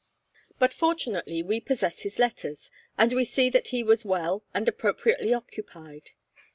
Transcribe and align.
But 0.57 0.73
fortunately 0.73 1.43
we 1.43 1.59
possess 1.59 2.01
his 2.01 2.17
letters, 2.17 2.71
and 2.97 3.13
we 3.13 3.23
see 3.23 3.51
that 3.51 3.67
he 3.67 3.83
was 3.83 4.03
well 4.03 4.43
and 4.51 4.67
appropriately 4.67 5.31
occupied. 5.31 6.09